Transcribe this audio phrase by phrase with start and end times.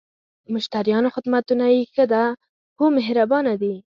[0.43, 2.23] د مشتریانو خدمتونه یی ښه ده؟
[2.77, 3.75] هو، مهربانه دي